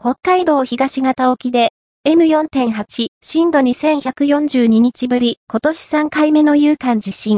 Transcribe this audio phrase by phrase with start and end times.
[0.00, 1.72] 北海道東型沖で
[2.06, 7.36] M4.8 震度2142日ぶり今年3回目の有感地震。